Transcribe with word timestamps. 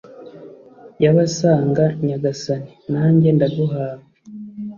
y'abasanga 1.03 1.83
nyagasani, 2.05 2.71
nanjye 2.91 3.29
ndaguhawe 3.35 4.05